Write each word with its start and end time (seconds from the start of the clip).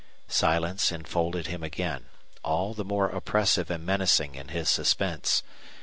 Silence 0.27 0.91
enfolded 0.91 1.45
him 1.45 1.61
again, 1.61 2.07
all 2.43 2.73
the 2.73 2.83
more 2.83 3.09
oppressive 3.09 3.69
and 3.69 3.85
menacing 3.85 4.33
in 4.33 4.47
his 4.47 4.67
suspense. 4.67 5.43